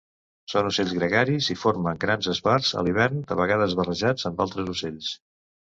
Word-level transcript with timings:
Són 0.53 0.69
ocells 0.69 0.95
gregaris 0.99 1.49
i 1.55 1.57
formen 1.65 2.01
grans 2.07 2.31
esbarts 2.35 2.73
a 2.81 2.85
l'hivern 2.89 3.21
de 3.29 3.39
vegades 3.43 3.79
barrejats 3.83 4.29
amb 4.33 4.45
altres 4.49 4.77
ocells. 4.77 5.15